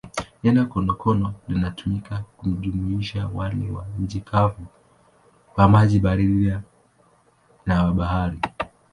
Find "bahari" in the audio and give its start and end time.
7.93-8.41